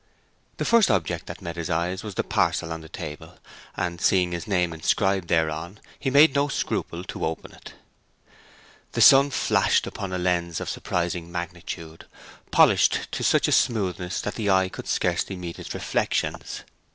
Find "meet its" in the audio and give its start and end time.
15.35-15.71